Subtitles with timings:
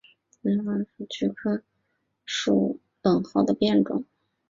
[0.41, 1.63] 紫花冷蒿是菊科蒿
[2.25, 4.03] 属冷蒿的变种。